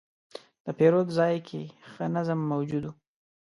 [0.65, 2.91] د پیرود ځای کې ښه نظم موجود و.